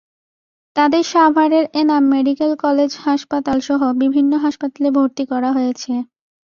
তাঁদের 0.75 1.03
সাভারের 1.05 1.65
Enam 1.73 2.03
medical 2.13 2.51
college 2.63 2.91
হাসপাতালসহ 3.05 3.81
বিভিন্ন 4.03 4.31
হাসপাতালে 4.43 4.89
ভর্তি 4.97 5.23
করা 5.31 5.49
হয়েছে। 5.57 5.91